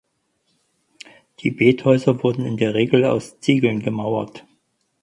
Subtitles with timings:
[1.41, 4.47] Die Bethäuser wurden in der Regel aus Ziegeln gemauert.